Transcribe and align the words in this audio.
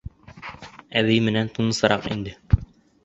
Әбей 1.01 1.21
менән 1.27 1.53
тынысыраҡ 1.59 2.09
инде. 2.17 2.35